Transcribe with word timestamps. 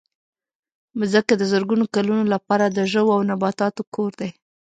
مځکه 0.99 1.33
د 1.37 1.43
زرګونو 1.51 1.85
کلونو 1.95 2.23
لپاره 2.33 2.65
د 2.67 2.79
ژوو 2.91 3.15
او 3.17 3.21
نباتاتو 3.31 3.81
کور 3.95 4.11
دی. 4.19 4.29